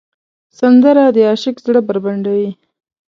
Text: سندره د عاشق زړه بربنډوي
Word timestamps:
سندره 0.59 1.03
د 1.15 1.17
عاشق 1.27 1.55
زړه 1.65 1.79
بربنډوي 1.87 2.49